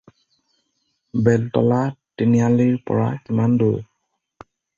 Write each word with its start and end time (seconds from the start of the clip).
বেলতলা 1.27 1.81
তিনিআলিৰ 2.21 2.73
পৰা 2.89 3.07
কিমান 3.29 3.61
দূৰ? 3.65 3.79